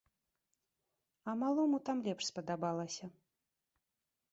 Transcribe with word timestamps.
А 1.29 1.35
малому 1.41 1.77
там 1.89 2.01
лепш 2.09 2.23
спадабалася. 2.31 3.05